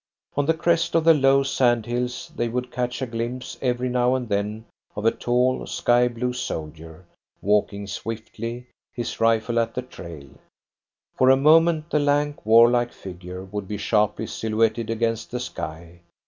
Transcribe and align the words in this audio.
On 0.35 0.47
the 0.47 0.55
crest 0.55 0.95
of 0.95 1.03
the 1.03 1.13
low 1.13 1.43
sand 1.43 1.85
hills 1.85 2.31
they 2.35 2.49
would 2.49 2.71
catch 2.71 3.03
a 3.03 3.05
glimpse 3.05 3.59
every 3.61 3.87
now 3.87 4.15
and 4.15 4.29
then 4.29 4.65
of 4.95 5.05
a 5.05 5.11
tall, 5.11 5.67
sky 5.67 6.07
blue 6.07 6.33
soldier, 6.33 7.05
walking 7.39 7.85
swiftly, 7.85 8.65
his 8.91 9.19
rifle 9.21 9.59
at 9.59 9.75
the 9.75 9.83
trail. 9.83 10.29
For 11.15 11.29
a 11.29 11.37
moment 11.37 11.91
the 11.91 11.99
lank, 11.99 12.43
warlike 12.47 12.93
figure 12.93 13.43
would 13.43 13.67
be 13.67 13.77
sharply 13.77 14.25
silhouetted 14.25 14.89
against 14.89 15.29
the 15.29 15.39
sky. 15.39 15.99